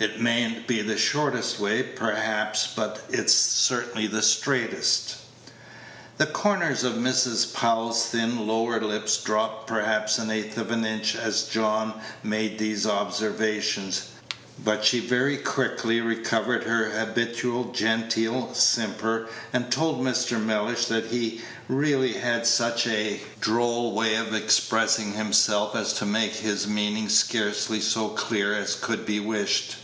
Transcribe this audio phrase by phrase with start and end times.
[0.00, 5.14] It may n't be the shortest way, perhaps, but it's certainly the straightest."
[6.18, 7.54] The corners of Mrs.
[7.54, 12.84] Powell's thin lower lip dropped perhaps the eighth of an inch as John made these
[12.84, 14.06] observations,
[14.64, 20.42] but she very quickly recovered her habitual genteel simper, and told Mr.
[20.44, 26.34] Mellish that he really had such a droll way of expressing himself as to make
[26.34, 29.76] his meaning scarcely so clear as could be wished.